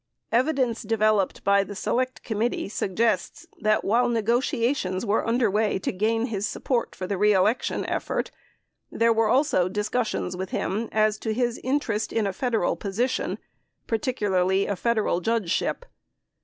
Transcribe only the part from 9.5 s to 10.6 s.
discussions with